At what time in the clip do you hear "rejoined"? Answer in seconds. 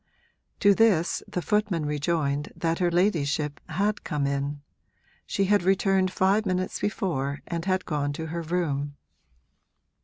1.85-2.51